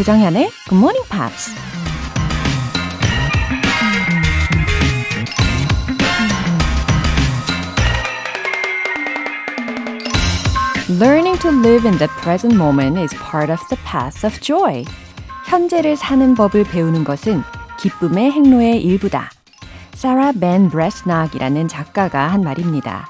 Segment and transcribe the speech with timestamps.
[0.00, 1.50] 조정현의 Good Morning Pops.
[10.88, 14.86] Learning to live in the present moment is part of the path of joy.
[15.46, 17.42] 현재를 사는 법을 배우는 것은
[17.78, 19.28] 기쁨의 행로의 일부다.
[19.92, 23.06] 사라 벤 브레스낙이라는 작가가 한 말입니다.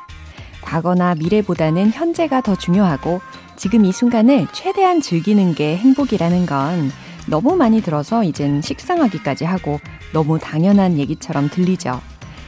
[0.62, 3.20] 과거나 미래보다는 현재가 더 중요하고
[3.60, 6.91] 지금 이 순간을 최대한 즐기는 게 행복이라는 건
[7.27, 9.80] 너무 많이 들어서 이젠 식상하기까지 하고
[10.14, 12.00] 너무 당연한 얘기처럼 들리죠.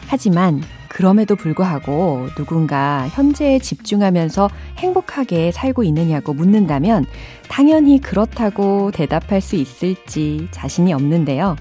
[0.07, 4.49] 하지만 그럼에도 불구하고 누군가 현재에 집중하면서
[4.79, 7.05] 행복하게 살고 있느냐고 묻는다면
[7.47, 11.57] 당연히 그렇다고 대답할 수 있을지 자신이 없는데요.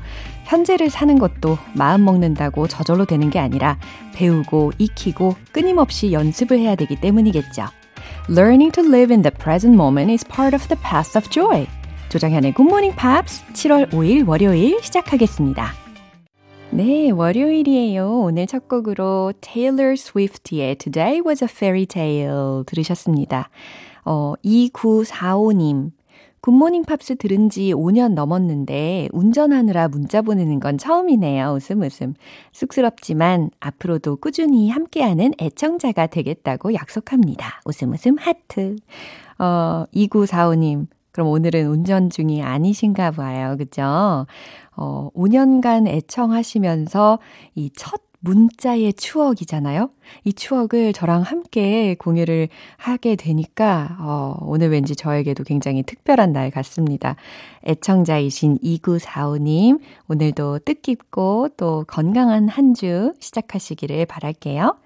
[0.46, 3.78] 현재를 사는 것도 마음 먹는다고 저절로 되는 게 아니라
[4.14, 7.81] 배우고 익히고 끊임없이 연습을 해야 되기 때문이겠죠.
[8.31, 11.67] Learning to live in the present moment is part of the path of joy.
[12.09, 15.73] 조장현의 Good Morning Pops 7월 5일 월요일 시작하겠습니다.
[16.71, 18.21] 네, 월요일이에요.
[18.21, 23.51] 오늘 첫 곡으로 Taylor Swift의 Today Was a Fairy Tale 들으셨습니다.
[24.05, 25.91] 어, 2945님.
[26.42, 31.52] 굿모닝 팝스 들은 지 5년 넘었는데 운전하느라 문자 보내는 건 처음이네요.
[31.54, 32.16] 웃음 웃음.
[32.52, 37.62] 쑥스럽지만 앞으로도 꾸준히 함께하는 애청자가 되겠다고 약속합니다.
[37.66, 38.76] 웃음 웃음 하트.
[39.38, 40.88] 어, 2945님.
[41.12, 43.56] 그럼 오늘은 운전 중이 아니신가 봐요.
[43.58, 44.26] 그죠?
[44.76, 47.20] 어, 5년간 애청하시면서
[47.56, 49.90] 이 첫 문자의 추억이잖아요.
[50.24, 57.16] 이 추억을 저랑 함께 공유를 하게 되니까, 어, 오늘 왠지 저에게도 굉장히 특별한 날 같습니다.
[57.68, 64.78] 애청자이신 2945님, 오늘도 뜻깊고 또 건강한 한 주 시작하시기를 바랄게요.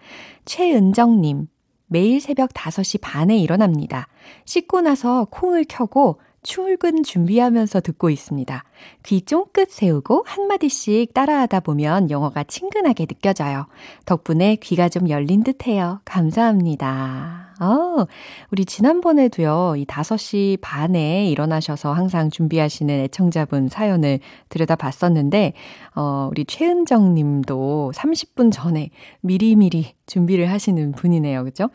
[0.46, 1.48] 최은정님,
[1.88, 4.08] 매일 새벽 5시 반에 일어납니다.
[4.46, 8.64] 씻고 나서 콩을 켜고 출근 준비하면서 듣고 있습니다.
[9.04, 13.66] 귀 쫑긋 세우고 한마디씩 따라하다 보면 영어가 친근하게 느껴져요.
[14.06, 16.00] 덕분에 귀가 좀 열린 듯 해요.
[16.06, 17.45] 감사합니다.
[17.62, 18.06] 어,
[18.52, 25.54] 우리 지난번에도요, 이 5시 반에 일어나셔서 항상 준비하시는 애청자분 사연을 들여다 봤었는데,
[25.96, 28.90] 어, 우리 최은정 님도 30분 전에
[29.22, 31.44] 미리미리 준비를 하시는 분이네요.
[31.46, 31.70] 그죠?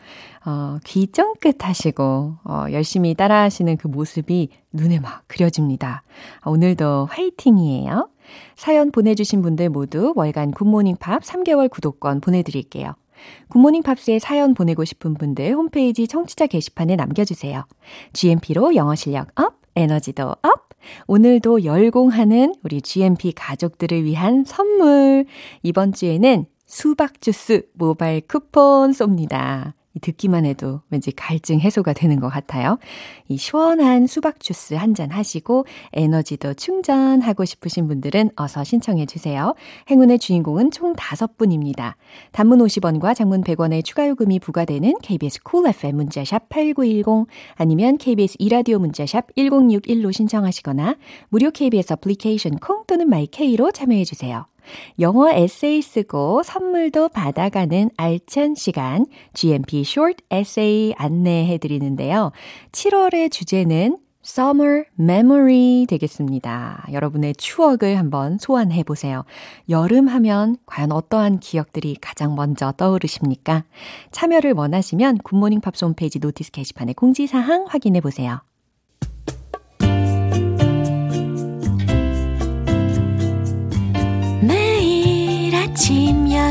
[0.45, 6.03] 어, 귀 쫑긋 하시고, 어, 열심히 따라 하시는 그 모습이 눈에 막 그려집니다.
[6.45, 8.09] 오늘도 화이팅이에요.
[8.55, 12.93] 사연 보내주신 분들 모두 월간 굿모닝 팝 3개월 구독권 보내드릴게요.
[13.49, 17.65] 굿모닝 팝스에 사연 보내고 싶은 분들 홈페이지 청취자 게시판에 남겨주세요.
[18.13, 20.69] GMP로 영어 실력 up, 에너지도 up!
[21.07, 25.25] 오늘도 열공하는 우리 GMP 가족들을 위한 선물.
[25.63, 29.73] 이번 주에는 수박 주스 모바일 쿠폰 쏩니다.
[29.99, 32.77] 듣기만 해도 왠지 갈증 해소가 되는 것 같아요.
[33.27, 39.55] 이 시원한 수박 주스 한 잔 하시고 에너지도 충전하고 싶으신 분들은 어서 신청해 주세요.
[39.89, 41.93] 행운의 주인공은 총 5분입니다.
[42.33, 48.79] 단문 50원과 장문 100원의 추가 요금이 부과되는 KBS Cool FM 문자샵 8910 아니면 KBS 이라디오
[48.79, 50.97] 문자샵 1061로 신청하시거나
[51.29, 54.45] 무료 KBS 애플리케이션 콩 또는 마이케이로 참여해 주세요.
[54.99, 62.31] 영어 에세이 쓰고 선물도 받아가는 알찬 시간 GMP Short Essay 안내해 드리는데요.
[62.71, 66.85] 7월의 주제는 Summer Memory 되겠습니다.
[66.91, 69.23] 여러분의 추억을 한번 소환해 보세요.
[69.69, 73.63] 여름 하면 과연 어떠한 기억들이 가장 먼저 떠오르십니까?
[74.11, 78.41] 참여를 원하시면 굿모닝 팝스 홈페이지 notice 게시판에 공지사항 확인해 보세요.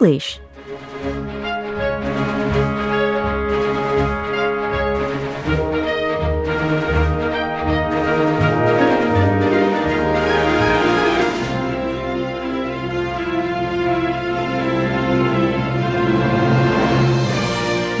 [0.00, 0.40] English.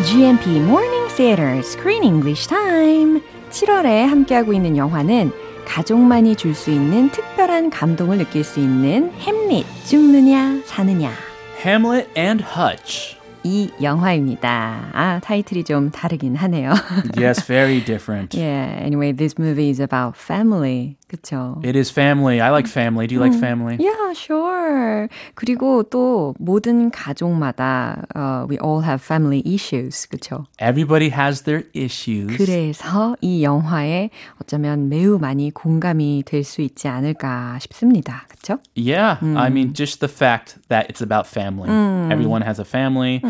[0.04, 3.20] GMP Morning Theater Screen English Time.
[3.50, 5.32] 7월에 함께하고 있는 영화는
[5.66, 11.29] 가족만이 줄 수 있는 특별한 감동을 느낄 수 있는 햄릿 죽느냐 사느냐
[11.63, 13.17] Hamlet and Hutch.
[13.43, 14.89] 이 영화입니다.
[14.93, 16.73] 아, 타이틀이 좀 다르긴 하네요.
[17.15, 18.33] yes, very different.
[18.35, 20.97] yeah, anyway, this movie is about family.
[21.09, 21.61] 그쵸?
[21.63, 22.39] It is family.
[22.41, 23.07] I like family.
[23.07, 23.77] Do you like family?
[23.79, 25.07] Yeah, sure.
[25.35, 30.07] 그리고 또 모든 가족마다 uh, we all have family issues.
[30.07, 30.45] 그쵸?
[30.59, 32.35] Everybody has their issues.
[32.37, 34.09] 그래서 이 영화에
[34.41, 38.25] 어쩌면 매우 많이 공감이 될 수 있지 않을까 싶습니다.
[38.29, 38.59] 그쵸?
[38.75, 41.69] Yeah, I mean, just the fact that it's about family.
[42.11, 43.21] Everyone has a family,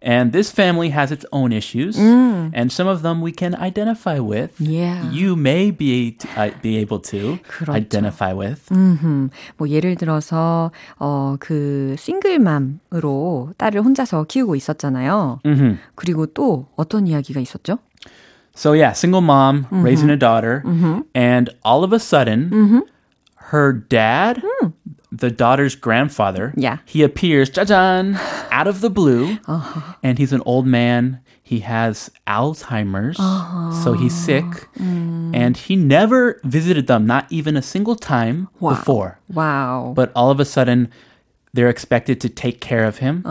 [0.00, 4.52] and this family has its own issues, and some of them we can identify with.
[4.60, 5.10] Yeah.
[5.10, 7.72] You may be uh, be able to 그렇죠.
[7.72, 8.62] identify with.
[8.72, 15.40] 음, 뭐 예를 들어서 어 그 싱글맘으로 딸을 혼자서 키우고 있었잖아요.
[15.44, 15.78] Mhm.
[15.94, 17.78] 그리고 또 어떤 이야기가 있었죠?
[18.54, 20.62] So yeah, single mom raising a daughter,
[21.14, 22.82] and all of a sudden,
[23.50, 24.42] her dad,
[25.10, 26.78] the daughter's grandfather, Yeah.
[26.84, 28.14] he appears, 짜잔,
[28.52, 29.38] out of the blue,
[30.04, 31.20] and he's an old man.
[31.46, 33.16] He has Alzheimer's,
[33.84, 34.44] so he's sick,
[34.76, 38.70] and he never visited them, not even a single time Wow.
[38.74, 39.18] before.
[39.32, 39.94] 와우.
[39.94, 40.88] But all of a sudden,
[41.54, 43.22] they're expected to take care of him,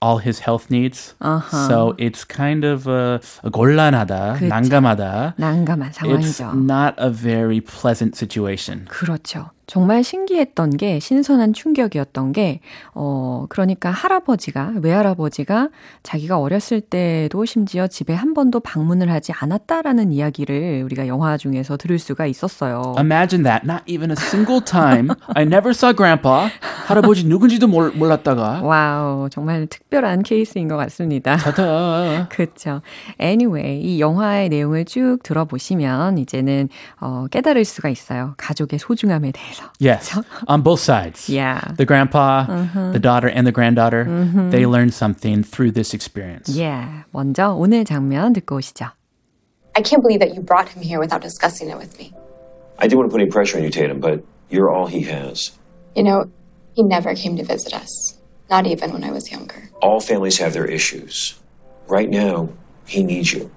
[0.00, 1.14] all his health needs.
[1.50, 4.48] So it's kind of uh, 곤란하다, 그쵸.
[4.48, 5.34] 난감하다.
[5.38, 6.54] 난감한 It's 상황이죠.
[6.54, 8.86] not a very pleasant situation.
[8.88, 9.50] 그렇죠.
[9.67, 12.59] 정말 신기했던 게 신선한 충격이었던 게
[12.93, 15.69] 어, 그러니까 할아버지가 외할아버지가
[16.03, 21.97] 자기가 어렸을 때도 심지어 집에 한 번도 방문을 하지 않았다라는 이야기를 우리가 영화 중에서 들을
[21.99, 22.95] 수가 있었어요.
[22.97, 23.65] Imagine that.
[23.65, 25.09] Not even a single time.
[25.35, 26.49] I never saw grandpa.
[26.85, 28.61] 할아버지 누군지도 몰, 몰랐다가.
[28.61, 31.37] 와우, 정말 특별한 케이스인 것 같습니다.
[31.37, 32.27] 타다.
[32.29, 32.81] 그렇죠.
[33.19, 36.69] Anyway, 이 영화의 내용을 쭉 들어보시면 이제는
[36.99, 38.35] 어, 깨달을 수가 있어요.
[38.37, 39.54] 가족의 소중함에 대해서.
[39.78, 40.16] Yes,
[40.48, 41.28] on both sides.
[41.28, 41.60] Yeah.
[41.76, 42.44] The grandpa,
[42.92, 44.04] the daughter, and the granddaughter,
[44.50, 46.48] they learn something through this experience.
[46.48, 47.04] Yeah.
[47.12, 48.90] 먼저 오늘 장면 듣고 오시죠.
[49.76, 52.12] I can't believe that you brought him here without discussing it with me.
[52.78, 55.52] I didn't want to put any pressure on you, Tatum, but you're all he has.
[55.94, 56.30] You know,
[56.74, 58.18] he never came to visit us,
[58.50, 59.70] not even when I was younger.
[59.82, 61.38] All families have their issues.
[61.88, 62.48] Right now,
[62.86, 63.50] he needs you.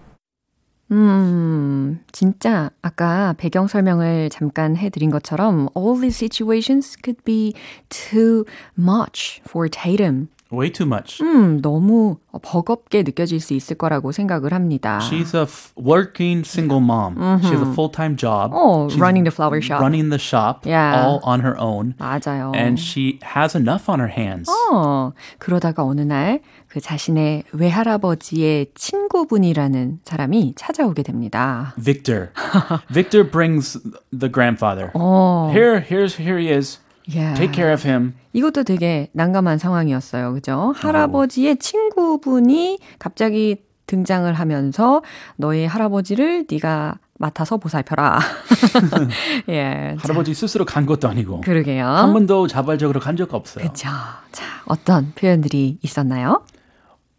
[0.90, 7.52] 음, 진짜 아까 배경 설명을 잠깐 해드린 것처럼 all these situations could be
[7.88, 8.44] too
[8.78, 10.28] much for Tatum.
[10.50, 11.22] Way too much.
[11.22, 14.98] 음, 너무 버겁게 느껴질 수 있을 거라고 생각을 합니다.
[15.02, 15.44] She's a
[15.76, 17.16] working single mom.
[17.42, 18.52] She has a full time job.
[18.54, 19.82] Oh, She's running the flower shop.
[19.82, 20.96] Running the shop Yeah.
[21.04, 21.92] all on her own.
[21.98, 22.52] 맞아요.
[22.56, 24.48] And she has enough on her hands.
[24.72, 31.74] 어, 그러다가 어느 날 그 자신의 외할아버지의 친구분이라는 사람이 찾아오게 됩니다.
[31.82, 32.28] Victor.
[32.92, 33.78] Victor brings
[34.12, 34.90] the grandfather.
[34.94, 36.78] 어, Here, here's here he is.
[37.08, 37.34] yeah.
[37.38, 38.14] Take care of him.
[38.34, 40.34] 이것도 되게 난감한 상황이었어요.
[40.34, 40.74] 그죠?
[40.76, 43.56] 할아버지의 친구분이 갑자기
[43.86, 45.00] 등장을 하면서
[45.36, 48.20] 너의 할아버지를 네가 맡아서 보살펴라.
[49.48, 49.96] 예.
[49.96, 51.86] 자, 할아버지 스스로 간 것도 아니고 그러게요.
[51.86, 53.64] 한 번도 자발적으로 간 적 없어요.
[53.66, 53.88] 그죠.
[54.30, 56.42] 자, 어떤 표현들이 있었나요?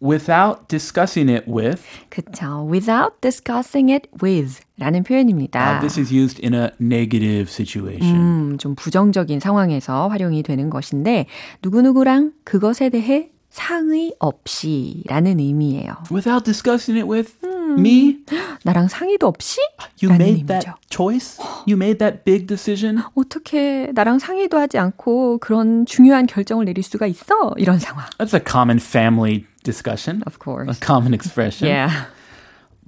[0.02, 2.66] Without discussing it with, 그쵸.
[2.72, 5.60] Without discussing it with 라는 표현입니다.
[5.76, 8.16] uh, this is used in a negative situation.
[8.16, 11.26] 음, 좀 부정적인 상황에서 활용이 되는 것인데
[11.64, 15.96] 누구누구랑 그것에 대해 상의 없이 라는 의미예요.
[16.12, 17.36] Without discussing it with
[17.78, 18.20] me,
[18.64, 19.60] 나랑 상의도 없이?
[20.02, 20.48] you made 의미죠.
[20.48, 21.38] that choice.
[21.68, 23.04] You made that big decision.
[23.16, 27.54] 어떻게 나랑 상의도 하지 않고 그런 중요한 결정을 내릴 수가 있어?
[27.58, 28.06] 이런 상황.
[28.18, 30.24] That's a common family discussion.
[30.26, 30.70] Of course.
[30.70, 31.70] A common expression.
[31.70, 32.08] Yeah.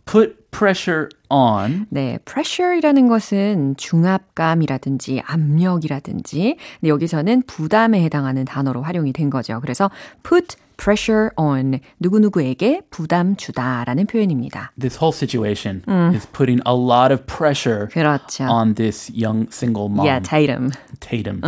[0.05, 1.87] Put pressure on.
[1.89, 9.59] 네, pressure이라는 것은 중압감이라든지 압력이라든지 근데 여기서는 부담에 해당하는 단어로 활용이 된 거죠.
[9.61, 9.89] 그래서
[10.23, 14.71] put pressure on 누구누구에게 부담 주다라는 표현입니다.
[14.77, 18.49] This whole situation is putting a lot of pressure 그렇죠.
[18.49, 20.71] on this young single mom, yeah, Tatum.
[20.99, 21.41] Tatum.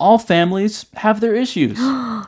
[0.00, 1.76] All families have their issues.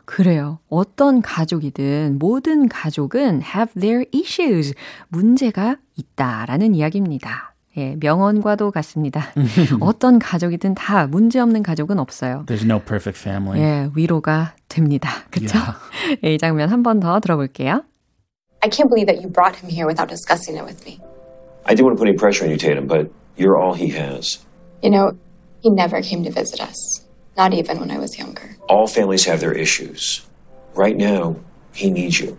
[0.05, 0.59] 그래요.
[0.69, 4.75] 어떤 가족이든 모든 가족은 have their issues.
[5.09, 7.55] 문제가 있다라는 이야기입니다.
[7.77, 9.29] 예, 명언과도 같습니다.
[9.81, 12.45] 어떤 가족이든 다 문제 없는 가족은 없어요.
[12.49, 13.61] There's no perfect family.
[13.61, 15.09] 예, 위로가 됩니다.
[15.31, 15.57] 그쵸?
[16.25, 17.85] 예, 이 장면 한 번 더 들어볼게요.
[18.63, 20.99] I can't believe that you brought him here without discussing it with me.
[21.65, 23.07] I didn't want to put any pressure on you, Tatum, but
[23.39, 24.43] you're all he has.
[24.83, 25.13] You know,
[25.63, 27.07] he never came to visit us,
[27.40, 28.56] not even when I was younger.
[28.70, 30.22] All families have their issues.
[30.76, 31.36] Right now,
[31.74, 32.38] he needs you.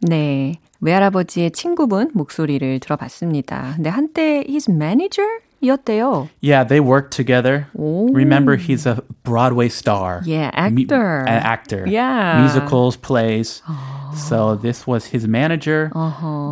[0.00, 0.56] 네.
[0.80, 3.72] 외할아버지의 친구분 목소리를 들어봤습니다.
[3.76, 5.26] 근데 한때 his manager
[5.60, 6.28] 이었대요.
[6.40, 7.66] Yeah, they work together.
[7.74, 10.22] Remember, he's a Broadway star.
[10.24, 11.24] Yeah, Me- actor.
[11.26, 11.84] an actor.
[11.88, 12.38] Yeah.
[12.42, 13.60] Musicals, plays.
[14.15, 15.91] So this was his manager.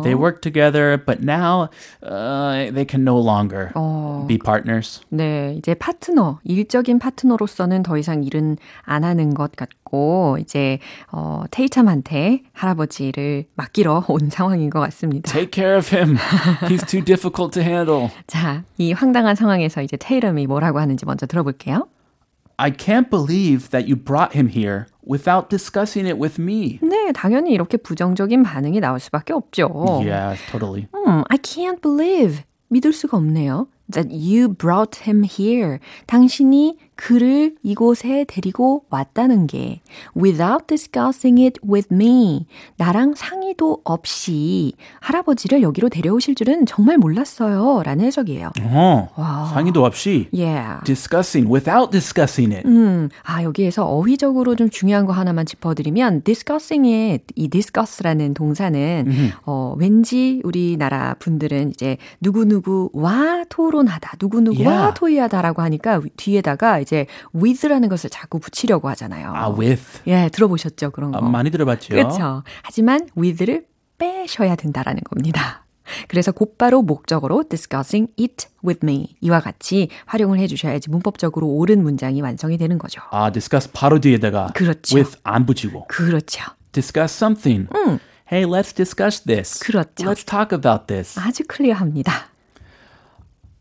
[0.02, 1.70] They worked together, but now
[2.02, 3.72] uh, they can no longer
[4.26, 5.00] be partners.
[5.10, 10.78] 네, 이제 파트너, 일적인 파트너로서는 더 이상 일은 안 하는 것 같고, 이제,
[11.10, 15.30] 어, 테이tam한테 할아버지를 맡기러 온 상황인 것 같습니다.
[15.30, 16.16] Take care of him.
[16.68, 18.10] He's too difficult to handle.
[18.26, 21.86] 자, 이 황당한 상황에서 이제 테이럼이 뭐라고 하는지 먼저 들어볼게요.
[22.59, 26.79] I can't believe that you brought him here without discussing it with me.
[26.81, 29.69] 네, 당연히 이렇게 부정적인 반응이 나올 수밖에 없죠.
[30.03, 30.87] Yeah, totally.
[30.95, 32.43] 음, I can't believe.
[32.69, 33.67] 믿을 수가 없네요.
[33.89, 35.79] That you brought him here.
[36.07, 39.80] 당신이 그를 이곳에 데리고 왔다는 게
[40.16, 42.46] without discussing it with me.
[42.76, 47.82] 나랑 상의도 없이 할아버지를 여기로 데려오실 줄은 정말 몰랐어요.
[47.82, 48.52] 라는 해석이에요.
[48.60, 50.84] 어, 상의도 없이 Yeah.
[50.84, 52.68] discussing without discussing it.
[52.68, 59.06] 음, 아, 여기에서 어휘적으로 좀 중요한 거 하나만 짚어드리면, discussing의 이 discuss라는 동사는,
[59.44, 64.94] 어, 왠지 우리나라 분들은 이제 누구누구와 토론하다, 누구누구와 Yeah.
[64.94, 66.91] 토의하다라고 하니까 뒤에다가 이제
[67.34, 69.32] with라는 것을 자꾸 붙이려고 하잖아요.
[69.34, 70.00] 아, with.
[70.06, 70.90] 예, 들어보셨죠?
[70.90, 71.18] 그런 거.
[71.18, 71.88] 아, 많이 들어봤죠.
[71.94, 72.42] 그렇죠.
[72.62, 73.66] 하지만 with를
[73.98, 75.64] 빼셔야 된다라는 겁니다.
[76.08, 82.56] 그래서 곧바로 목적으로 discussing it with me 이와 같이 활용을 해주셔야지 문법적으로 옳은 문장이 완성이
[82.56, 83.02] 되는 거죠.
[83.10, 84.96] 아, discuss 바로 뒤에다가 그렇죠.
[84.96, 86.42] with 안 붙이고 그렇죠.
[86.72, 87.68] discuss something.
[88.30, 89.58] Hey, let's discuss this.
[89.58, 90.06] 그렇죠.
[90.06, 91.18] Let's talk about this.
[91.18, 92.30] 아주 클리어합니다.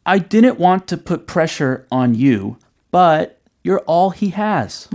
[0.03, 2.55] I didn't want to put pressure on you,
[2.91, 4.89] but you're all he has.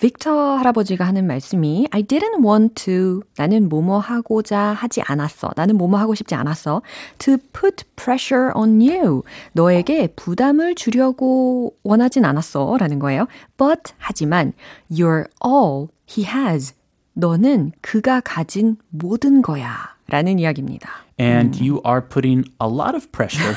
[0.00, 5.52] 빅터 할아버지가 하는 말씀이 I didn't want to 나는 뭐뭐 하고자 하지 않았어.
[5.54, 6.82] 나는 뭐뭐 하고 싶지 않았어.
[7.18, 9.22] To put pressure on you.
[9.52, 12.76] 너에게 부담을 주려고 원하진 않았어.
[12.78, 13.26] 라는 거예요.
[13.56, 14.54] But 하지만
[14.90, 16.74] you're all he has.
[17.12, 19.94] 너는 그가 가진 모든 거야.
[20.08, 21.03] 라는 이야기입니다.
[21.21, 23.51] And you are putting a lot of pressure.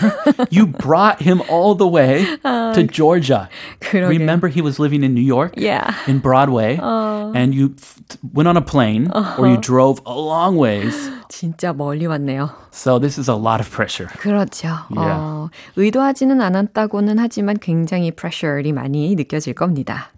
[0.51, 3.49] you brought him all the way to Georgia.
[3.79, 4.09] 그러게요.
[4.09, 5.95] Remember, he was living in New York, Yeah.
[6.09, 8.01] in Broadway, and you f-
[8.35, 10.93] went on a plane or you drove a long ways.
[11.29, 12.51] 진짜 멀리 왔네요.
[12.73, 14.09] So this is a lot of pressure.
[14.19, 14.67] 그렇죠.
[14.91, 15.15] Yeah.
[15.15, 20.11] 어, 의도하지는 않았다고는 하지만 굉장히 프레셔리 많이 느껴질 겁니다.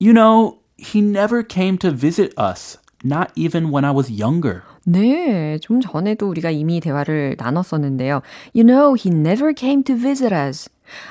[0.00, 4.62] You know, he never came to visit us, not even when I was younger.
[4.91, 8.23] 네, 좀 전에도 우리가 이미 대화를 나눴었는데요.
[8.55, 10.67] You know, he never came to visit us.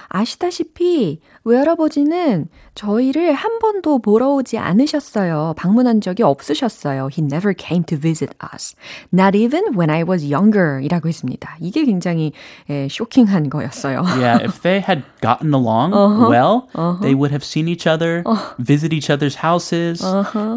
[0.08, 5.56] 아시다시피 외할아버지는 저희를 한 번도 보러 오지 않으셨어요.
[5.58, 7.10] 방문한 적이 없으셨어요.
[7.12, 8.76] He never came to visit us.
[9.12, 11.58] Not even when I was younger 이라고 했습니다.
[11.60, 12.32] 이게 굉장히
[12.70, 14.04] 에, 쇼킹한 거였어요.
[14.18, 15.94] Yeah, if they had gotten along
[16.30, 16.70] well,
[17.02, 18.24] they would have seen each other,
[18.60, 20.00] visit each other's houses.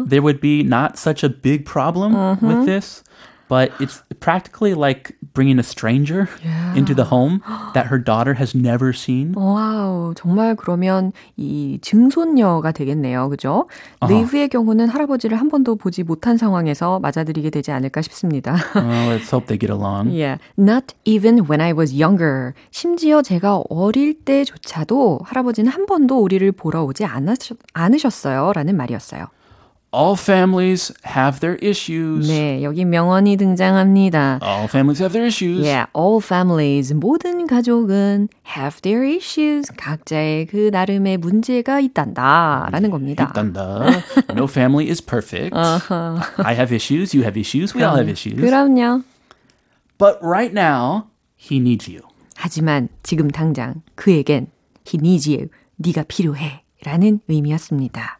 [0.07, 3.03] There would be not such a big problem with this.
[3.49, 6.28] But it's practically like bringing a stranger
[6.76, 7.40] into the home
[7.74, 9.34] that her daughter has never seen.
[9.36, 13.28] 와우, 정말 그러면 이 증손녀가 되겠네요.
[13.28, 13.66] 그죠?
[14.06, 18.56] 리브의 경우는 할아버지를 한 번도 보지 못한 상황에서 맞아들이게 되지 않을까 싶습니다.
[18.74, 20.10] Oh, let's hope they get along.
[20.10, 20.38] yeah.
[20.58, 22.52] Not even when I was younger.
[22.70, 28.52] 심지어 제가 어릴 때조차도 할아버지는 한 번도 우리를 보러 오지 않으셨, 않으셨어요.
[28.54, 29.26] 라는 말이었어요.
[29.94, 32.26] All families have their issues.
[32.26, 34.40] 네, 여기 명언이 등장합니다.
[34.42, 35.60] All families have their issues.
[35.60, 39.70] Yeah, all families, 모든 가족은 have their issues.
[39.76, 42.70] 각자의 그 나름의 문제가 있단다.
[42.72, 43.30] 라는 겁니다.
[43.34, 44.02] Dunda.
[44.30, 45.54] No family is perfect.
[45.54, 47.14] I have issues.
[47.14, 47.76] You have issues.
[47.76, 48.40] We all have issues.
[48.40, 49.02] 그럼요.
[49.98, 52.00] But right now, he needs you.
[52.34, 54.46] 하지만 지금 당장 그에겐
[54.88, 55.48] he needs you.
[55.76, 56.62] 네가 필요해.
[56.84, 58.18] 라는 의미였습니다.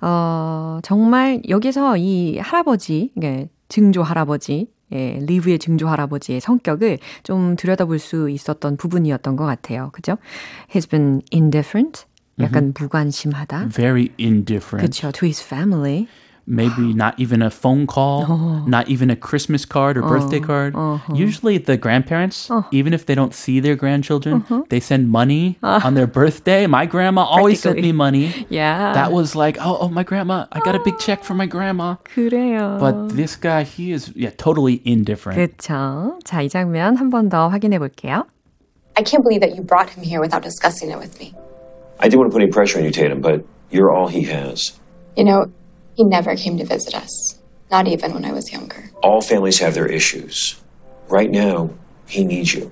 [0.00, 7.98] 어, 정말 여기서 이 할아버지, 예, 증조 할아버지, 예, 리브의 증조 할아버지의 성격을 좀 들여다볼
[7.98, 9.90] 수 있었던 부분이었던 것 같아요.
[9.92, 10.16] 그죠?
[10.70, 12.04] He's been indifferent.
[12.40, 13.68] 약간 무관심하다.
[13.68, 14.80] Very indifferent.
[14.80, 15.12] 그렇죠.
[15.12, 16.08] To his family.
[16.49, 20.75] Maybe not even a phone call, not even a Christmas card or birthday card.
[21.13, 26.07] Usually, the grandparents, even if they don't see their grandchildren, they send money on their
[26.07, 26.65] birthday.
[26.65, 28.47] My grandma always sent me money.
[28.47, 28.93] Yeah.
[28.93, 31.95] That was like, oh, oh, my grandma, I got a big check for my grandma.
[32.15, 32.79] 그래요.
[32.79, 35.35] But this guy, he is yeah, totally indifferent.
[35.35, 36.17] 그렇죠.
[36.23, 38.23] 자, 이 장면 한 번 더 확인해 볼게요.
[38.95, 41.35] I can't believe that you brought him here without discussing it with me.
[41.99, 44.79] I didn't want to put any pressure on you, Tatum, but you're all he has.
[45.17, 45.51] You know,
[45.94, 47.38] he never came to visit us,
[47.70, 48.90] not even when I was younger.
[49.02, 50.56] All families have their issues.
[51.08, 51.70] Right now,
[52.06, 52.70] he needs you.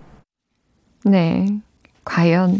[1.04, 1.62] 네.
[2.04, 2.58] 과연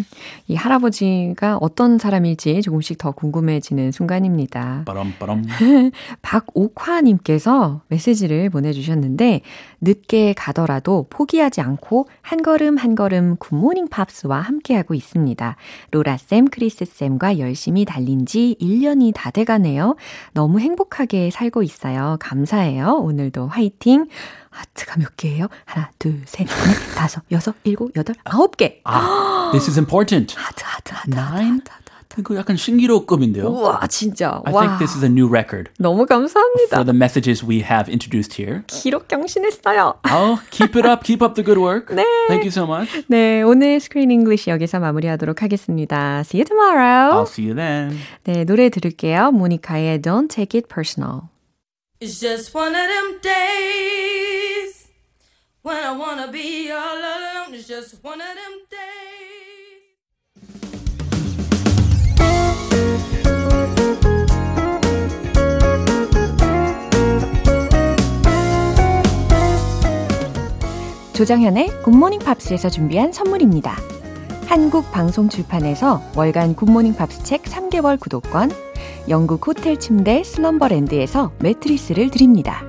[0.48, 4.82] 이 할아버지가 어떤 사람일지 조금씩 더 궁금해지는 순간입니다.
[4.86, 5.44] 빠람빠람.
[6.22, 9.40] 박옥화님께서 메시지를 보내주셨는데,
[9.80, 15.56] 늦게 가더라도 포기하지 않고 한 걸음 한 걸음 굿모닝 팝스와 함께하고 있습니다.
[15.90, 19.96] 로라쌤, 크리스쌤과 열심히 달린 지 1년이 다 돼가네요.
[20.32, 22.16] 너무 행복하게 살고 있어요.
[22.20, 23.00] 감사해요.
[23.02, 24.06] 오늘도 화이팅!
[24.50, 25.48] 하트가 몇 개예요?
[25.64, 28.80] 하나, 둘, 셋, 넷, 다섯, 여섯, 일곱, 여덟, 아홉 개.
[28.84, 30.34] 아, this is important.
[30.36, 31.58] 하트, 하트, 하트, Nine?
[31.60, 32.20] 하트, 하트, 하트.
[32.20, 33.46] 이거 약간 신기록급인데요.
[33.46, 34.42] 우와, 진짜.
[34.44, 34.62] I 와.
[34.62, 36.74] think this is a new record 너무 감사합니다.
[36.76, 38.64] for the messages we have introduced here.
[38.66, 39.94] 기록 경신했어요.
[40.10, 41.04] Oh, keep it up.
[41.04, 41.94] Keep up the good work.
[41.94, 42.02] 네.
[42.26, 43.04] Thank you so much.
[43.06, 46.20] 네, 오늘 스크린 잉글리시 여기서 마무리하도록 하겠습니다.
[46.26, 47.22] See you tomorrow.
[47.22, 47.96] I'll see you then.
[48.24, 49.30] 네, 노래 들을게요.
[49.30, 51.30] 모니카의 Don't Take It Personal.
[52.00, 54.39] It's just one of them days
[55.62, 57.54] when I wanna be all alone.
[57.54, 59.20] It's just one of them days.
[71.12, 73.76] 조정현의 굿모닝 팝스에서 준비한 선물입니다.
[74.46, 78.50] 한국 방송 출판에서 월간 굿모닝 팝스 책 3개월 구독권,
[79.10, 82.64] 영국 호텔 침대 슬럼버랜드에서 매트리스를 드립니다.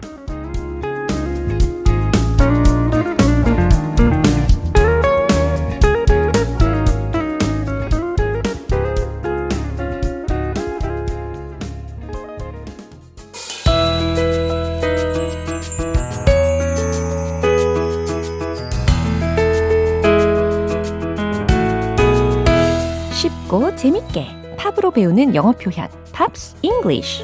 [23.32, 27.24] 쉽고 재밌게 팝으로 배우는 영어 표현 Pops English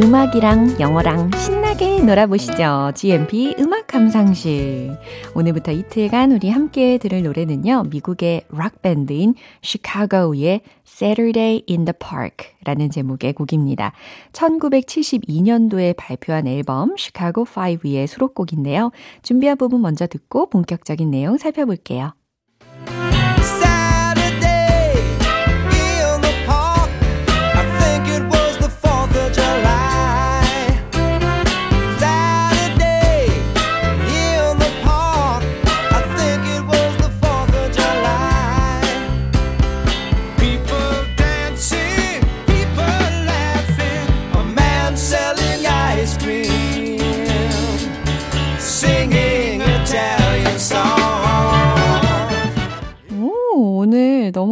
[0.00, 2.92] 음악이랑 영어랑 신나 게 놀아보시죠.
[2.94, 4.96] GMP 음악 감상실.
[5.34, 7.84] 오늘부터 이틀간 우리 함께 들을 노래는요.
[7.90, 13.92] 미국의 락 밴드인 시카고의 Saturday in the Park 라는 제목의 곡입니다.
[14.32, 18.92] 1972년도에 발표한 앨범 시카고 5의 수록곡인데요.
[19.22, 22.12] 준비한 부분 먼저 듣고 본격적인 내용 살펴볼게요.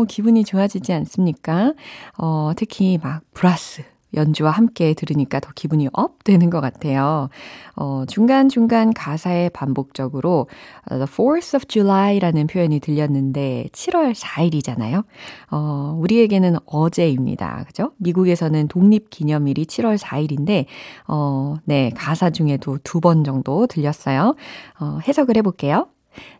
[0.03, 1.75] 너무 기분이 좋아지지 않습니까?
[2.19, 3.83] 어, 특히 막 브라스
[4.15, 7.29] 연주와 함께 들으니까 더 기분이 up 되는 것 같아요.
[7.77, 10.49] 어, 중간중간 가사에 반복적으로
[10.91, 15.05] 어, The 4th of July라는 표현이 들렸는데 7월 4일이잖아요.
[15.53, 17.65] 어, 우리에게는 어제입니다.
[17.69, 17.93] 그죠?
[17.99, 20.67] 미국에서는 독립기념일이 7월 4일인데,
[21.07, 24.35] 어, 네, 가사 중에도 두 번 정도 들렸어요.
[24.81, 25.87] 어, 해석을 해볼게요.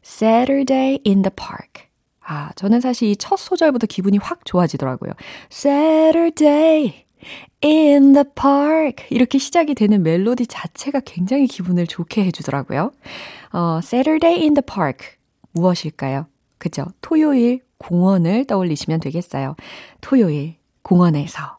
[0.05, 1.92] Saturday in the park.
[2.25, 5.13] 아, 저는 사실 이 첫 소절부터 기분이 확 좋아지더라고요.
[5.51, 7.05] Saturday
[7.65, 9.07] in the park.
[9.11, 12.93] 이렇게 시작이 되는 멜로디 자체가 굉장히 기분을 좋게 해주더라고요.
[13.53, 15.17] 어, Saturday in the park.
[15.53, 16.27] 무엇일까요?
[16.59, 16.87] 그죠?
[17.01, 19.57] 토요일 공원을 떠올리시면 되겠어요.
[20.01, 21.59] 토요일 공원에서.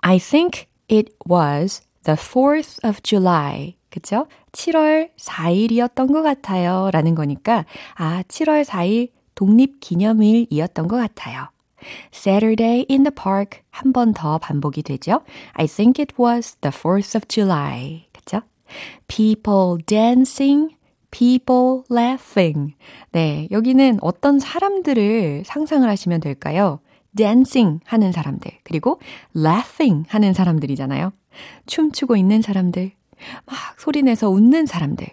[0.00, 3.76] I think it was the 4th of July.
[3.90, 4.26] 그쵸?
[4.52, 6.90] 7월 4일이었던 것 같아요.
[6.92, 7.64] 라는 거니까,
[7.96, 11.48] 아, 7월 4일 독립기념일이었던 것 같아요.
[12.12, 15.22] Saturday in the park 한 번 더 반복이 되죠.
[15.54, 18.04] I think it was the 4th of July.
[18.12, 18.42] 그쵸?
[19.08, 20.76] People dancing,
[21.10, 22.74] people laughing.
[23.12, 26.80] 네, 여기는 어떤 사람들을 상상을 하시면 될까요?
[27.16, 29.00] dancing 하는 사람들, 그리고
[29.34, 31.12] laughing 하는 사람들이잖아요.
[31.66, 32.92] 춤추고 있는 사람들,
[33.46, 35.08] 막 소리내서 웃는 사람들.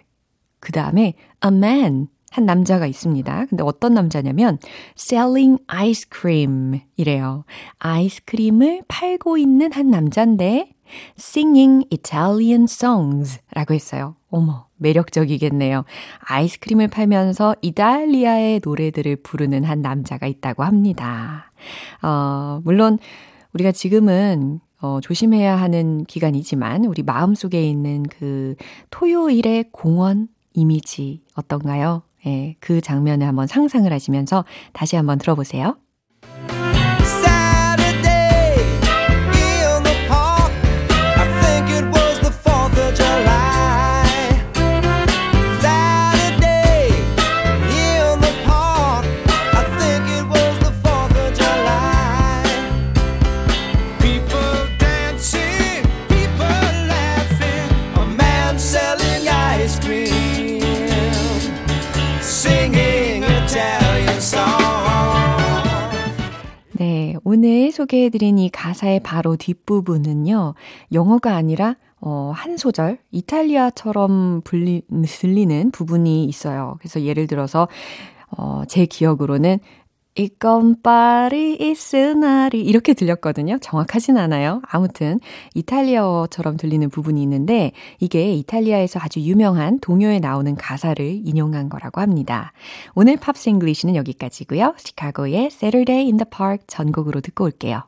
[0.60, 1.14] 그 다음에
[1.44, 3.46] a man, 한 남자가 있습니다.
[3.46, 4.58] 근데 어떤 남자냐면
[4.98, 7.44] selling ice cream 이래요.
[7.78, 10.72] 아이스크림을 팔고 있는 한 남자인데
[11.18, 14.14] singing Italian songs 라고 했어요.
[14.30, 15.84] 어머, 매력적이겠네요.
[16.20, 21.50] 아이스크림을 팔면서 이탈리아의 노래들을 부르는 한 남자가 있다고 합니다.
[22.02, 22.98] 어, 물론
[23.54, 28.54] 우리가 지금은 어, 조심해야 하는 기간이지만 우리 마음속에 있는 그
[28.90, 32.02] 토요일의 공원 이미지 어떤가요?
[32.28, 35.76] 예, 그 장면을 한번 상상을 하시면서 다시 한번 들어보세요.
[67.30, 70.54] 오늘 소개해드린 이 가사의 바로 뒷부분은요,
[70.94, 76.76] 영어가 아니라 어, 한 소절, 이탈리아처럼 불리, 들리는 부분이 있어요.
[76.78, 77.68] 그래서 예를 들어서,
[78.30, 79.58] 어, 제 기억으로는
[80.18, 83.58] 이건 파리 이스나리 이렇게 들렸거든요.
[83.60, 84.60] 정확하진 않아요.
[84.68, 85.20] 아무튼
[85.54, 92.52] 이탈리아어처럼 들리는 부분이 있는데 이게 이탈리아에서 아주 유명한 동요에 나오는 가사를 인용한 거라고 합니다.
[92.96, 94.74] 오늘 Pops English는 여기까지고요.
[94.76, 97.87] 시카고의 Saturday in the Park 전곡으로 듣고 올게요.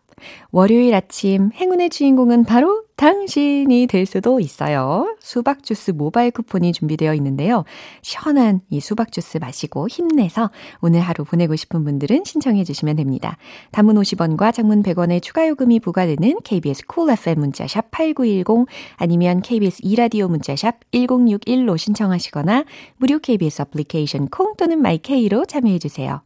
[0.51, 5.15] 월요일 아침 행운의 주인공은 바로 당신이 될 수도 있어요.
[5.19, 7.63] 수박 주스 모바일 쿠폰이 준비되어 있는데요.
[8.03, 13.37] 시원한 이 수박 주스 마시고 힘내서 오늘 하루 보내고 싶은 분들은 신청해 주시면 됩니다.
[13.71, 19.79] 단문 50원과 장문 100원의 추가 요금이 부과되는 KBS cool cool FM 문자샵 8910 아니면 KBS
[19.81, 22.65] 이라디오 문자샵 1061로 신청하시거나
[22.97, 26.21] 무료 KBS 애플리케이션 콩 또는 마이케이로 참여해 주세요.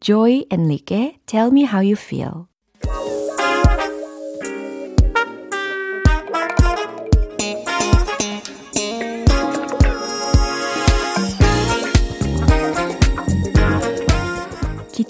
[0.00, 2.48] Joy Enriquez의 Tell Me How You Feel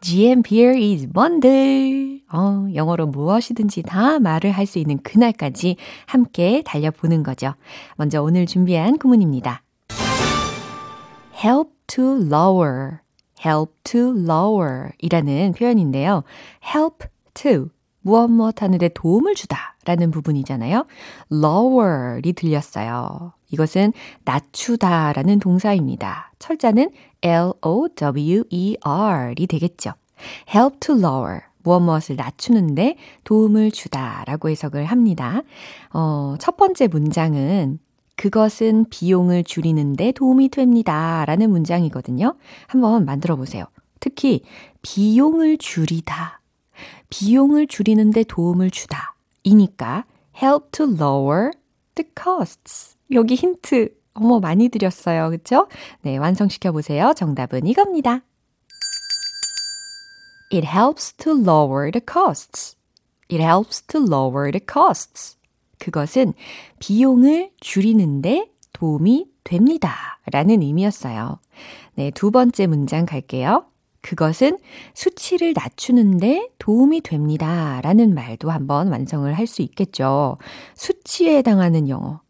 [0.00, 2.20] GM Beer is bundle.
[2.32, 7.54] 어, 영어로 무엇이든지 다 말을 할 수 있는 그날까지 함께 달려보는 거죠.
[7.96, 9.62] 먼저 오늘 준비한 구문입니다.
[11.44, 12.98] help to lower,
[13.44, 16.22] help to lower 이라는 표현인데요.
[16.64, 17.70] help to
[18.02, 20.86] 무엇 무엇 하는데 도움을 주다 라는 부분이잖아요.
[21.32, 23.32] lower이 들렸어요.
[23.50, 23.92] 이것은
[24.24, 26.32] 낮추다 라는 동사입니다.
[26.38, 26.90] 철자는
[27.22, 28.76] L-O-W-E-R이
[29.46, 29.92] 되겠죠.
[30.54, 31.40] help to lower.
[31.62, 35.42] 무엇 무엇을 낮추는데 도움을 주다 라고 해석을 합니다.
[35.92, 37.78] 어, 첫 번째 문장은
[38.16, 41.24] 그것은 비용을 줄이는데 도움이 됩니다.
[41.26, 42.34] 라는 문장이거든요.
[42.66, 43.64] 한번 만들어 보세요.
[43.98, 44.42] 특히
[44.82, 46.40] 비용을 줄이다.
[47.08, 49.14] 비용을 줄이는데 도움을 주다.
[49.42, 50.04] 이니까
[50.42, 51.50] help to lower
[51.94, 52.99] the costs.
[53.12, 55.30] 여기 힌트 어머 많이 드렸어요.
[55.30, 55.68] 그쵸?
[56.02, 57.12] 네, 완성시켜 보세요.
[57.16, 58.22] 정답은 이겁니다.
[60.52, 62.76] It helps to lower the costs.
[63.30, 65.36] It helps to lower the costs.
[65.78, 66.34] 그것은
[66.80, 70.18] 비용을 줄이는데 도움이 됩니다.
[70.30, 71.38] 라는 의미였어요.
[71.94, 73.64] 네, 두 번째 문장 갈게요.
[74.02, 74.58] 그것은
[74.94, 77.80] 수치를 낮추는데 도움이 됩니다.
[77.82, 80.36] 라는 말도 한번 완성을 할 수 있겠죠.
[80.74, 82.20] 수치에 해당하는 영어.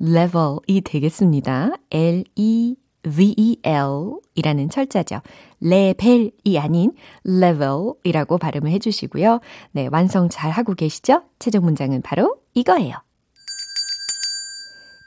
[0.00, 1.70] Level이 되겠습니다.
[1.90, 2.76] L-E-V-E-L
[4.34, 5.20] 이라는 철자죠.
[5.60, 6.92] 레벨이 아닌
[7.26, 9.40] level이라고 발음을 해주시고요.
[9.72, 11.22] 네, 완성 잘 하고 계시죠?
[11.38, 12.96] 최종 문장은 바로 이거예요.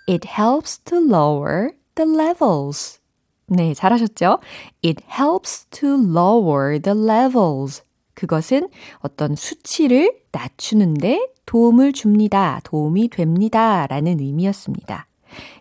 [0.07, 2.99] It helps to lower the levels.
[3.47, 4.39] 네, 잘하셨죠?
[4.83, 7.83] It helps to lower the levels.
[8.19, 12.59] 그것은 어떤 수치를 낮추는데 도움을 줍니다.
[12.65, 13.87] 도움이 됩니다.
[13.87, 15.07] 라는 의미였습니다.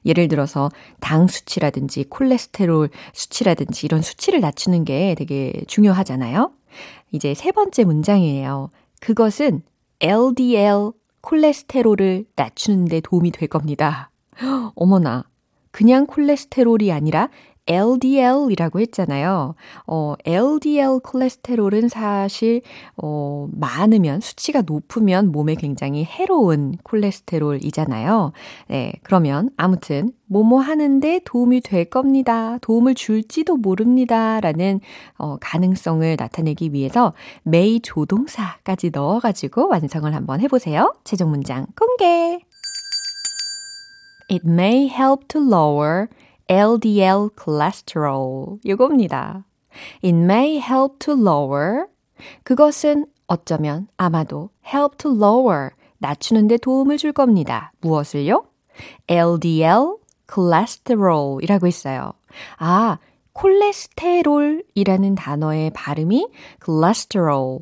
[0.04, 0.68] 예를 들어서
[0.98, 6.50] 당 수치라든지 콜레스테롤 수치라든지 이런 수치를 낮추는 게 되게 중요하잖아요.
[7.12, 8.70] 이제 세 번째 문장이에요.
[9.00, 9.62] 그것은
[10.00, 10.90] LDL
[11.20, 14.10] 콜레스테롤을 낮추는데 도움이 될 겁니다.
[14.74, 15.24] 어머나.
[15.70, 17.28] 그냥 콜레스테롤이 아니라
[17.68, 19.54] LDL이라고 했잖아요.
[19.86, 22.62] 어, LDL 콜레스테롤은 사실,
[22.96, 28.32] 어, 많으면, 수치가 높으면 몸에 굉장히 해로운 콜레스테롤이잖아요.
[28.68, 32.58] 네, 그러면 아무튼, 뭐뭐 하는데 도움이 될 겁니다.
[32.60, 34.40] 도움을 줄지도 모릅니다.
[34.40, 34.80] 라는,
[35.18, 40.94] 어, 가능성을 나타내기 위해서 메이 조동사까지 넣어가지고 완성을 한번 해보세요.
[41.04, 42.40] 최종 문장 공개!
[44.30, 46.08] It may help to lower
[46.48, 48.58] LDL cholesterol.
[48.64, 49.44] 이겁니다.
[50.02, 51.86] It may help to lower.
[52.42, 55.70] 그것은 어쩌면 아마도 help to lower.
[55.98, 57.72] 낮추는 데 도움을 줄 겁니다.
[57.80, 58.44] 무엇을요?
[59.08, 59.96] LDL
[60.32, 62.12] cholesterol 이라고 있어요.
[62.58, 62.98] 아,
[63.32, 66.28] 콜레스테롤이라는 단어의 발음이
[66.64, 67.60] cholesterol.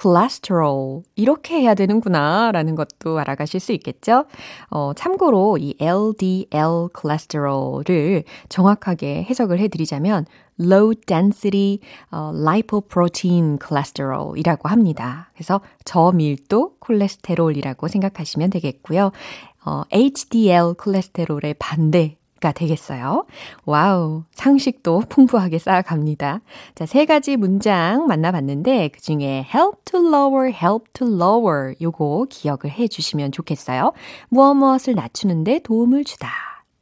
[0.00, 1.02] Cholesterol.
[1.16, 4.24] 이렇게 해야 되는구나, 라는 것도 알아가실 수 있겠죠?
[4.70, 10.26] 어, 참고로 이 LDL cholesterol을 정확하게 해석을 해드리자면
[10.60, 11.80] low density
[12.10, 15.30] 어, lipoprotein cholesterol이라고 합니다.
[15.34, 19.10] 그래서 저밀도 콜레스테롤이라고 생각하시면 되겠고요.
[19.64, 23.24] 어, HDL 콜레스테롤의 반대 가 되겠어요.
[23.64, 26.40] 와우, 상식도 풍부하게 쌓아갑니다.
[26.74, 32.70] 자, 세 가지 문장 만나봤는데 그 중에 help to lower, help to lower 요거 기억을
[32.70, 33.92] 해 주시면 좋겠어요.
[34.28, 36.28] 무엇 무엇을 낮추는데 도움을 주다.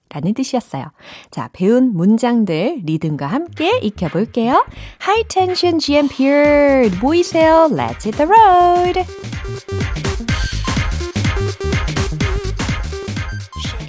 [0.08, 0.86] 라는 뜻이었어요.
[1.30, 4.66] 자, 배운 문장들 리듬과 함께 익혀볼게요.
[5.00, 7.68] High tension GMP 보이세요?
[7.70, 9.51] Let's hit the road!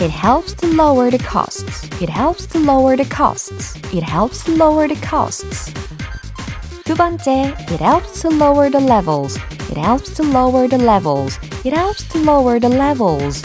[0.02, 1.88] It helps to lower the costs.
[2.00, 3.76] It helps to lower the costs.
[3.92, 5.72] It helps to lower the costs.
[6.84, 9.36] 두 번째, it helps to lower the levels.
[9.70, 11.38] It helps to lower the levels.
[11.64, 13.44] It helps to lower the levels.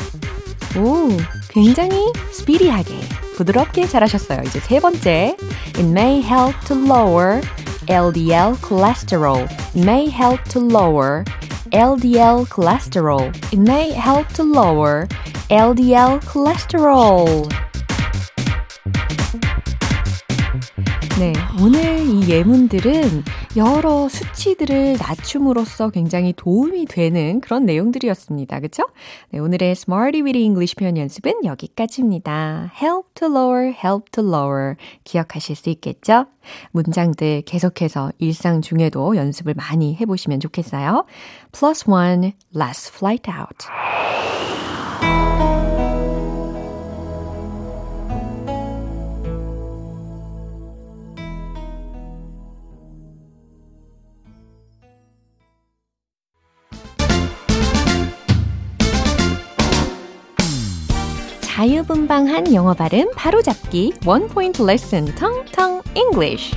[0.78, 1.10] 오,
[1.50, 2.94] 굉장히 스피디하게,
[3.36, 4.44] 부드럽게 잘하셨어요.
[4.46, 5.36] 이제 세 번째,
[5.76, 7.42] it may help to lower
[7.88, 9.46] LDL cholesterol.
[9.76, 11.26] It may help to lower
[11.74, 13.34] LDL cholesterol.
[13.52, 15.08] It may help to lower
[15.51, 17.25] LDL cholesterol.
[21.19, 23.25] 네, 오늘 이 예문들은
[23.57, 28.61] 여러 수치들을 낮춤으로써 굉장히 도움이 되는 그런 내용들이었습니다.
[28.61, 28.83] 그쵸?
[29.31, 32.71] 네, 오늘의 Smarty Weedy English 표현 연습은 여기까지입니다.
[32.79, 34.75] Help to lower, help to lower.
[35.05, 36.27] 기억하실 수 있겠죠?
[36.73, 41.07] 문장들 계속해서 일상 중에도 연습을 많이 해보시면 좋겠어요.
[41.53, 43.67] Plus one, last flight out.
[61.59, 66.57] 자유분방한 영어 발음 바로잡기 원 포인트 레슨 텅텅 English.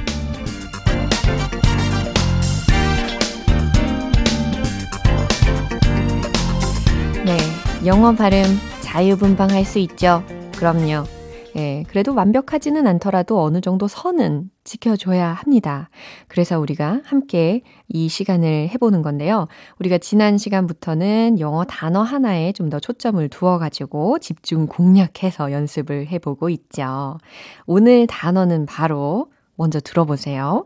[7.26, 7.36] 네,
[7.84, 8.44] 영어 발음
[8.82, 10.24] 자유분방할 수 있죠.
[10.56, 11.21] 그럼요.
[11.58, 15.90] 예, 그래도 완벽하지는 않더라도 어느 정도 선은 지켜줘야 합니다.
[16.30, 19.48] 그래서 우리가 함께 이 시간을 해보는 건데요.
[19.80, 27.18] 우리가 지난 시간부터는 영어 단어 하나에 좀 더 초점을 두어가지고 집중 공략해서 연습을 해보고 있죠.
[27.66, 30.66] 오늘 단어는 바로 먼저 들어보세요.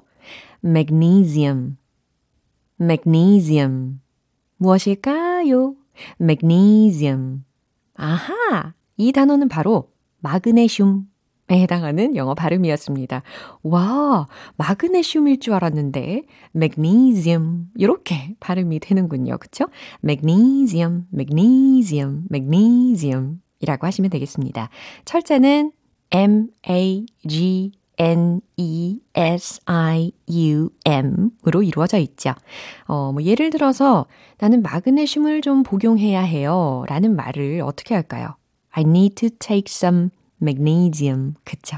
[0.64, 1.78] magnesium,
[2.80, 4.02] magnesium.
[4.58, 5.74] 무엇일까요?
[6.22, 7.44] magnesium.
[7.96, 8.74] 아하!
[8.98, 9.90] 이 단어는 바로
[10.26, 13.22] 마그네슘에 해당하는 영어 발음이었습니다.
[13.62, 16.24] 와, 마그네슘일 줄 알았는데
[16.56, 19.38] magnesium 이렇게 발음이 되는군요.
[19.38, 19.66] 그쵸?
[20.04, 24.70] magnesium, magnesium, magnesium 이라고 하시면 되겠습니다.
[25.06, 25.72] 철자는
[26.12, 28.94] M-A-G N-E-S-I-U-M으로
[31.64, 32.34] 이루어져 있죠.
[32.88, 34.06] 어, 뭐 예를 들어서
[34.38, 36.84] 나는 마그네슘을 좀 복용해야 해요.
[36.90, 38.36] 라는 말을 어떻게 할까요?
[38.72, 40.10] I need to take some
[40.42, 41.34] magnesium.
[41.44, 41.78] 그쵸?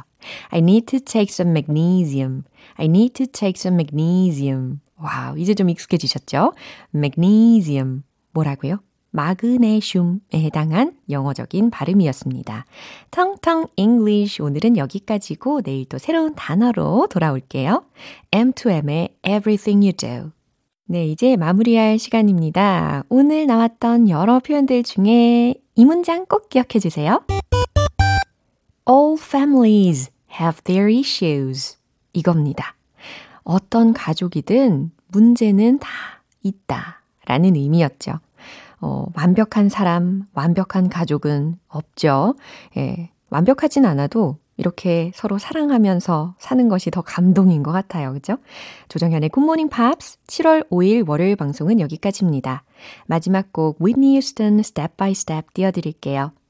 [0.50, 2.43] I need to take some magnesium.
[2.76, 4.80] I need to take some magnesium.
[4.98, 6.54] 와우, 이제 좀 익숙해지셨죠?
[6.93, 8.04] magnesium.
[8.34, 8.80] 뭐라고요?
[9.12, 12.65] 마그네슘에 해당한 영어적인 발음이었습니다.
[13.10, 17.84] 텅텅 English 오늘은 여기까지고 내일 또 새로운 단어로 돌아올게요.
[18.32, 20.32] M2M의 Everything You Do.
[20.86, 23.04] 네, 이제 마무리할 시간입니다.
[23.10, 27.24] 오늘 나왔던 여러 표현들 중에 이 문장 꼭 기억해 주세요.
[28.89, 31.78] All families have their issues.
[32.13, 32.76] 이겁니다.
[33.43, 35.89] 어떤 가족이든 문제는 다
[36.41, 37.02] 있다.
[37.26, 38.19] 라는 의미였죠.
[38.80, 42.36] 어, 완벽한 사람, 완벽한 가족은 없죠.
[42.78, 48.13] 예, 완벽하진 않아도 이렇게 서로 사랑하면서 사는 것이 더 감동인 것 같아요.
[48.13, 48.38] 그죠?
[48.88, 52.63] 조정현의 굿모닝 팝스 7월 5일 월요일 방송은 여기까지입니다.
[53.06, 56.32] 마지막 곡 Whitney Houston Step by Step 띄워드릴게요.